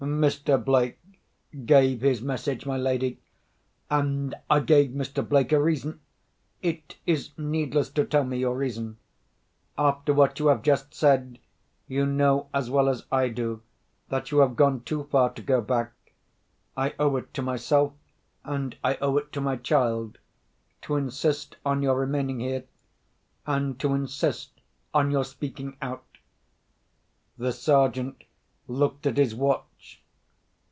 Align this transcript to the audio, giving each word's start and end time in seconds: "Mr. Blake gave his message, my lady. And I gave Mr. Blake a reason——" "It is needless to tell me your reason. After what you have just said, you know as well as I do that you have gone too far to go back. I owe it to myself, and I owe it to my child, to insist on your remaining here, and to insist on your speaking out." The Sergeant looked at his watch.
"Mr. 0.03 0.63
Blake 0.65 0.97
gave 1.65 2.01
his 2.01 2.23
message, 2.23 2.65
my 2.65 2.75
lady. 2.75 3.19
And 3.87 4.33
I 4.49 4.59
gave 4.59 4.89
Mr. 4.89 5.27
Blake 5.27 5.51
a 5.51 5.61
reason——" 5.61 5.99
"It 6.63 6.97
is 7.05 7.37
needless 7.37 7.91
to 7.91 8.05
tell 8.05 8.23
me 8.23 8.39
your 8.39 8.57
reason. 8.57 8.97
After 9.77 10.11
what 10.11 10.39
you 10.39 10.47
have 10.47 10.63
just 10.63 10.95
said, 10.95 11.37
you 11.87 12.07
know 12.07 12.49
as 12.51 12.67
well 12.67 12.89
as 12.89 13.05
I 13.11 13.29
do 13.29 13.61
that 14.09 14.31
you 14.31 14.39
have 14.39 14.55
gone 14.55 14.81
too 14.81 15.03
far 15.03 15.29
to 15.33 15.41
go 15.43 15.61
back. 15.61 15.93
I 16.75 16.95
owe 16.97 17.15
it 17.17 17.31
to 17.35 17.43
myself, 17.43 17.93
and 18.43 18.75
I 18.83 18.95
owe 19.03 19.17
it 19.17 19.31
to 19.33 19.41
my 19.41 19.55
child, 19.55 20.17
to 20.81 20.95
insist 20.95 21.57
on 21.63 21.83
your 21.83 21.99
remaining 21.99 22.39
here, 22.39 22.63
and 23.45 23.79
to 23.79 23.93
insist 23.93 24.61
on 24.95 25.11
your 25.11 25.23
speaking 25.25 25.77
out." 25.79 26.17
The 27.37 27.51
Sergeant 27.53 28.23
looked 28.67 29.05
at 29.05 29.17
his 29.17 29.35
watch. 29.35 29.67